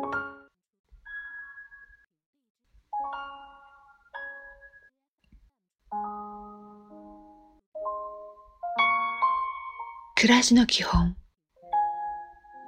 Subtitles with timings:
[0.00, 0.12] 暮
[10.28, 11.16] らしの基本。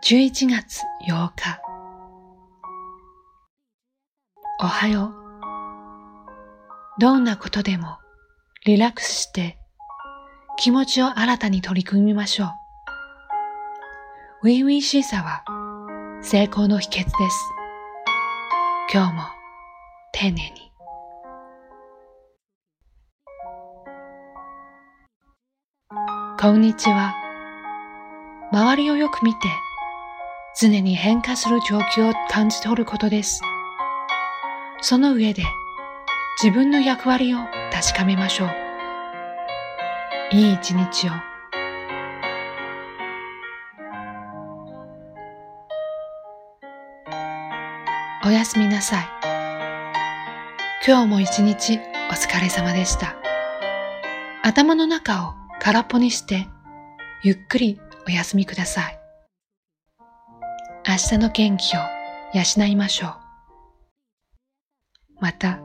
[0.04, 1.60] 11月8日。
[4.60, 5.14] おはよ
[6.98, 7.00] う。
[7.00, 7.98] どんなことでも
[8.66, 9.56] リラックスして
[10.56, 12.46] 気持ちを新たに取り組みましょ
[14.42, 14.42] う。
[14.42, 15.44] ウィンウィンシーサは
[16.22, 17.12] 成功の秘訣です。
[18.92, 19.22] 今日も
[20.12, 20.70] 丁寧に。
[26.38, 27.14] こんにちは。
[28.52, 29.38] 周りをよく見て
[30.60, 33.40] 常に変化する状況を感じ取ることです。
[34.82, 35.42] その上で
[36.42, 37.38] 自分の役割を
[37.72, 38.50] 確かめましょう。
[40.32, 41.29] いい一日を。
[48.22, 49.08] おやすみなさい。
[50.86, 53.16] 今日も一日お疲れ様でした。
[54.42, 56.46] 頭の中を空っぽにして
[57.22, 59.00] ゆっくりお休みください。
[60.86, 61.80] 明日の元気を
[62.34, 63.14] 養いましょう。
[65.20, 65.60] また